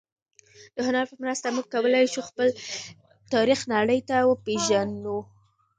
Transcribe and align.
د 0.75 0.77
هنر 0.87 1.05
په 1.11 1.15
مرسته 1.23 1.47
موږ 1.55 1.65
کولای 1.73 2.05
شو 2.13 2.21
خپل 2.29 2.47
تاریخ 3.33 3.59
نړۍ 3.73 3.99
ته 4.09 4.15
وپېژنو. 4.29 5.17